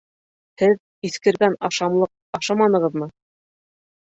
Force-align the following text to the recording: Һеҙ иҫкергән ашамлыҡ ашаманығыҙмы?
Һеҙ 0.61 0.77
иҫкергән 1.09 1.57
ашамлыҡ 1.69 2.41
ашаманығыҙмы? 2.41 3.11